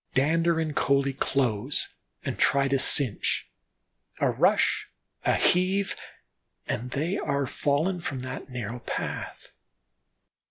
[0.15, 1.89] Dander and Coalie close
[2.25, 3.47] and try to clinch;
[4.19, 4.87] a rush,
[5.25, 5.95] a heave,
[6.65, 9.49] and they are fallen from that narrow path.